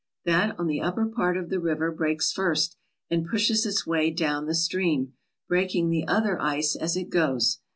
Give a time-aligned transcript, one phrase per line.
[0.25, 2.75] That on the upper part of the river breaks first
[3.11, 5.13] and pushes its way down the stream,
[5.47, 7.59] breaking the other ice as it goes.